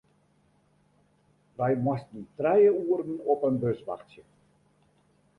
Wy 1.57 1.71
moasten 1.85 2.23
trije 2.39 2.71
oeren 2.81 3.17
op 3.33 3.39
in 3.49 3.57
bus 3.63 3.79
wachtsje. 3.87 4.23